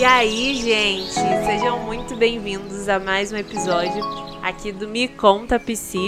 [0.00, 4.02] E aí, gente, sejam muito bem-vindos a mais um episódio
[4.42, 5.98] aqui do Me Conta PC.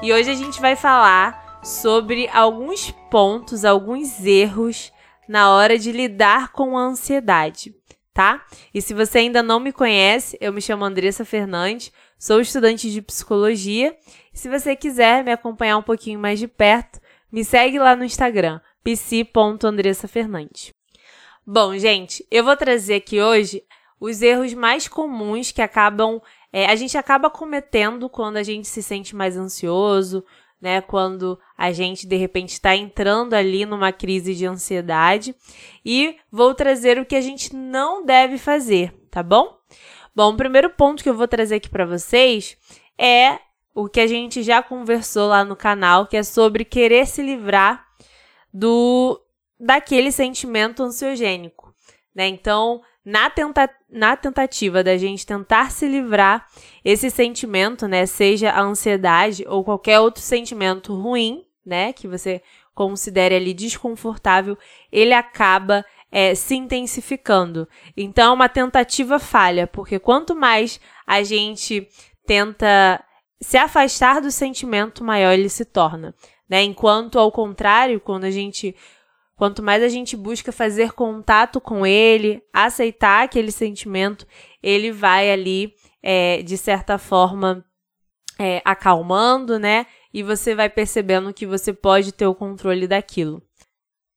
[0.00, 4.92] E hoje a gente vai falar sobre alguns pontos, alguns erros
[5.28, 7.74] na hora de lidar com a ansiedade,
[8.14, 8.46] tá?
[8.72, 13.02] E se você ainda não me conhece, eu me chamo Andressa Fernandes, sou estudante de
[13.02, 13.96] psicologia.
[14.32, 17.00] E se você quiser me acompanhar um pouquinho mais de perto,
[17.32, 20.75] me segue lá no Instagram, psi.andressafernandes.
[21.48, 23.62] Bom, gente, eu vou trazer aqui hoje
[24.00, 26.20] os erros mais comuns que acabam.
[26.52, 30.24] É, a gente acaba cometendo quando a gente se sente mais ansioso,
[30.60, 30.80] né?
[30.80, 35.36] Quando a gente de repente está entrando ali numa crise de ansiedade.
[35.84, 39.56] E vou trazer o que a gente não deve fazer, tá bom?
[40.16, 42.56] Bom, o primeiro ponto que eu vou trazer aqui para vocês
[42.98, 43.38] é
[43.72, 47.86] o que a gente já conversou lá no canal, que é sobre querer se livrar
[48.52, 49.20] do
[49.58, 51.74] daquele sentimento ansiogênico,
[52.14, 52.26] né?
[52.26, 56.46] Então, na, tenta na tentativa da gente tentar se livrar
[56.84, 62.42] esse sentimento, né, seja a ansiedade ou qualquer outro sentimento ruim, né, que você
[62.74, 64.58] considere ali desconfortável,
[64.90, 67.68] ele acaba é, se intensificando.
[67.96, 71.88] Então, é uma tentativa falha, porque quanto mais a gente
[72.26, 73.02] tenta
[73.40, 76.14] se afastar do sentimento, maior ele se torna.
[76.48, 76.62] Né?
[76.62, 78.74] Enquanto, ao contrário, quando a gente
[79.36, 84.26] Quanto mais a gente busca fazer contato com ele, aceitar aquele sentimento,
[84.62, 87.62] ele vai ali, é, de certa forma,
[88.38, 89.86] é, acalmando, né?
[90.12, 93.42] E você vai percebendo que você pode ter o controle daquilo.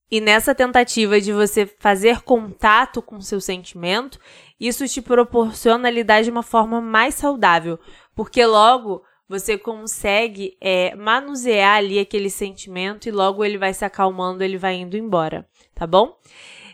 [0.09, 4.17] E nessa tentativa de você fazer contato com seu sentimento,
[4.59, 7.77] isso te proporciona lidar de uma forma mais saudável,
[8.15, 14.43] porque logo você consegue é, manusear ali aquele sentimento e logo ele vai se acalmando,
[14.43, 16.17] ele vai indo embora, tá bom?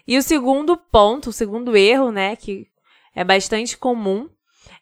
[0.08, 2.66] E o segundo ponto, o segundo erro, né, que
[3.14, 4.30] é bastante comum,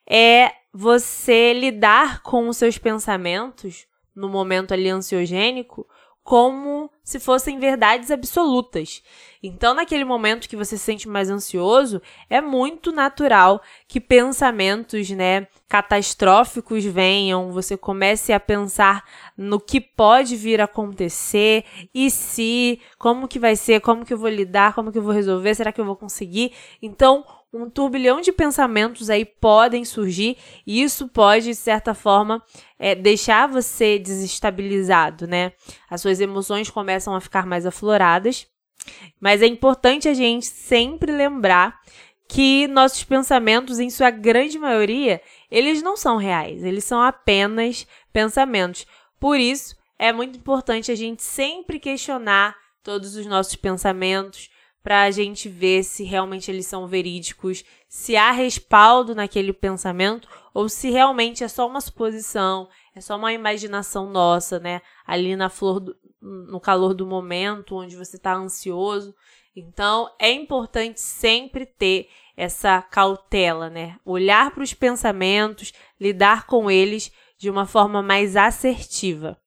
[0.07, 5.87] é você lidar com os seus pensamentos no momento ali ansiogênico
[6.23, 9.03] como se fossem verdades absolutas.
[9.45, 15.47] Então, naquele momento que você se sente mais ansioso, é muito natural que pensamentos, né,
[15.67, 19.03] catastróficos venham, você comece a pensar
[19.35, 24.17] no que pode vir a acontecer e se, como que vai ser, como que eu
[24.17, 26.53] vou lidar, como que eu vou resolver, será que eu vou conseguir?
[26.81, 32.43] Então, um turbilhão de pensamentos aí podem surgir e isso pode, de certa forma,
[32.79, 35.53] é, deixar você desestabilizado, né?
[35.89, 38.47] As suas emoções começam a ficar mais afloradas.
[39.21, 41.79] Mas é importante a gente sempre lembrar
[42.27, 45.21] que nossos pensamentos, em sua grande maioria,
[45.51, 48.87] eles não são reais, eles são apenas pensamentos.
[49.19, 54.49] Por isso, é muito importante a gente sempre questionar todos os nossos pensamentos,
[54.83, 60.67] para a gente ver se realmente eles são verídicos, se há respaldo naquele pensamento ou
[60.67, 64.81] se realmente é só uma suposição, é só uma imaginação nossa, né?
[65.07, 69.15] Ali na flor do, no calor do momento, onde você está ansioso.
[69.55, 73.97] Então, é importante sempre ter essa cautela, né?
[74.03, 79.39] Olhar para os pensamentos, lidar com eles de uma forma mais assertiva.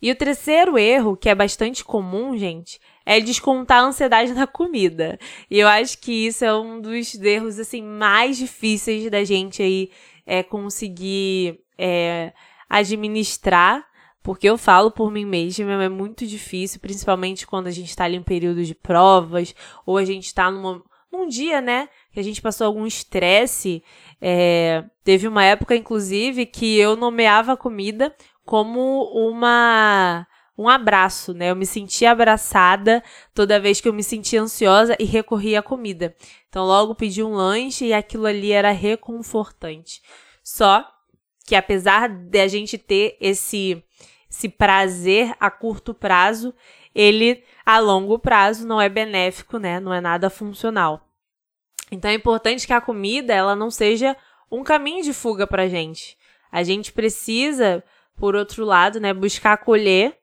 [0.00, 5.16] E o terceiro erro, que é bastante comum, gente, é descontar a ansiedade na comida.
[5.48, 9.90] E eu acho que isso é um dos erros assim mais difíceis da gente aí
[10.26, 12.32] é, conseguir é,
[12.68, 13.86] administrar.
[14.24, 18.16] Porque eu falo por mim mesma, é muito difícil, principalmente quando a gente está ali
[18.16, 19.54] em período de provas,
[19.86, 23.84] ou a gente numa, num dia, né, que a gente passou algum estresse.
[24.20, 28.12] É, teve uma época, inclusive, que eu nomeava a comida
[28.44, 30.26] como uma
[30.58, 31.50] um abraço, né?
[31.50, 33.02] Eu me sentia abraçada
[33.34, 36.14] toda vez que eu me sentia ansiosa e recorria à comida.
[36.48, 40.00] Então, logo pedi um lanche e aquilo ali era reconfortante.
[40.42, 40.84] Só
[41.46, 43.82] que apesar de a gente ter esse,
[44.30, 46.54] esse prazer a curto prazo,
[46.94, 49.78] ele a longo prazo não é benéfico, né?
[49.78, 51.06] Não é nada funcional.
[51.92, 54.16] Então é importante que a comida ela não seja
[54.50, 56.16] um caminho de fuga para gente.
[56.50, 57.84] A gente precisa,
[58.16, 60.16] por outro lado, né, buscar acolher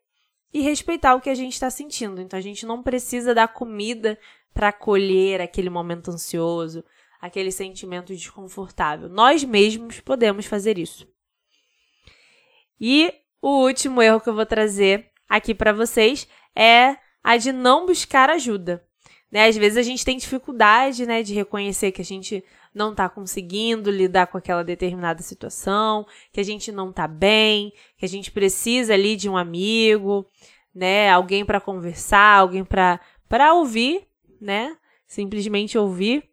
[0.54, 2.22] e respeitar o que a gente está sentindo.
[2.22, 4.18] Então a gente não precisa da comida
[4.54, 6.84] para acolher aquele momento ansioso,
[7.20, 9.10] aquele sentimento desconfortável.
[9.10, 11.08] Nós mesmos podemos fazer isso.
[12.80, 17.86] E o último erro que eu vou trazer aqui para vocês é a de não
[17.86, 18.86] buscar ajuda.
[19.32, 19.48] Né?
[19.48, 23.92] Às vezes a gente tem dificuldade né, de reconhecer que a gente não está conseguindo
[23.92, 28.94] lidar com aquela determinada situação, que a gente não está bem, que a gente precisa
[28.94, 30.26] ali de um amigo,
[30.74, 31.10] né?
[31.10, 34.08] Alguém para conversar, alguém para para ouvir,
[34.40, 34.78] né?
[35.14, 36.24] simplesmente ouvir.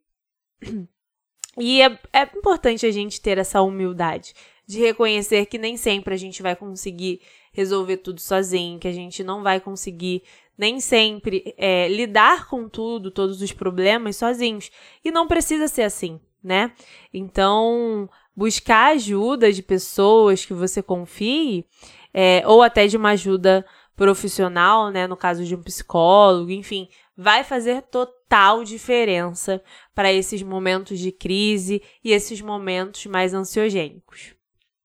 [1.59, 4.35] E é, é importante a gente ter essa humildade
[4.67, 7.21] de reconhecer que nem sempre a gente vai conseguir
[7.53, 10.23] resolver tudo sozinho, que a gente não vai conseguir
[10.57, 14.71] nem sempre é, lidar com tudo, todos os problemas sozinhos.
[15.05, 16.73] E não precisa ser assim, né?
[17.13, 21.65] Então, buscar ajuda de pessoas que você confie,
[22.13, 23.65] é, ou até de uma ajuda
[23.95, 25.07] profissional, né?
[25.07, 29.63] No caso de um psicólogo, enfim, vai fazer total diferença
[29.95, 34.35] para esses momentos de crise e esses momentos mais ansiogênicos.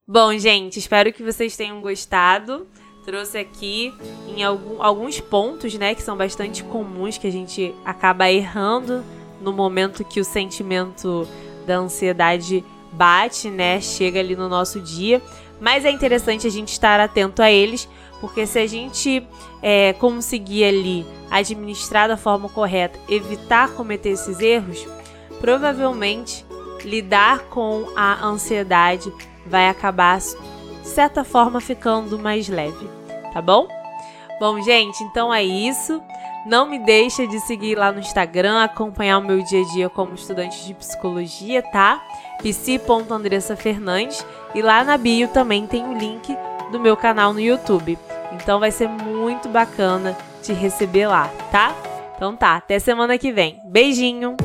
[0.06, 2.68] Bom, gente, espero que vocês tenham gostado.
[3.06, 3.94] Trouxe aqui
[4.28, 9.04] em algum, alguns pontos, né, que são bastante comuns que a gente acaba errando
[9.46, 11.28] no momento que o sentimento
[11.68, 15.22] da ansiedade bate, né, chega ali no nosso dia.
[15.62, 17.88] Mas é interessante a gente estar atento a eles,
[18.20, 19.26] porque se a gente
[19.62, 24.86] é, conseguir ali administrar da forma correta, evitar cometer esses erros,
[25.40, 26.44] provavelmente
[26.84, 29.12] lidar com a ansiedade
[29.46, 32.90] vai acabar, de certa forma, ficando mais leve,
[33.32, 33.68] tá bom?
[34.40, 36.02] Bom, gente, então é isso.
[36.46, 40.14] Não me deixa de seguir lá no Instagram, acompanhar o meu dia a dia como
[40.14, 42.00] estudante de psicologia, tá?
[42.42, 46.38] psi.andressa.fernandes e lá na bio também tem o link
[46.72, 47.98] do meu canal no YouTube.
[48.34, 51.74] Então vai ser muito bacana te receber lá, tá?
[52.16, 53.60] Então tá, até semana que vem.
[53.66, 54.45] Beijinho!